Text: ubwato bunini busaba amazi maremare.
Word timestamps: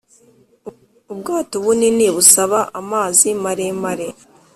ubwato 1.11 1.55
bunini 1.65 2.05
busaba 2.15 2.59
amazi 2.79 3.27
maremare. 3.43 4.07